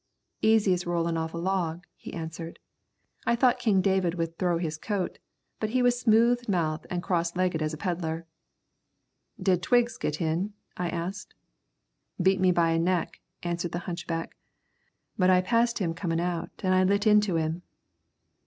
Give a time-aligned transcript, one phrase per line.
[0.41, 2.57] "Easy as rollin' off a log," he answered.
[3.27, 5.19] "I thought King David would throw his coat,
[5.59, 8.25] but he was smooth mouthed an' cross legged as a peddler."
[9.39, 11.35] "Did Twiggs get in?" I asked.
[12.19, 14.35] "Beat me by a neck," answered the hunchback.
[15.19, 17.61] "But I passed him comin' out an' I lit in to him."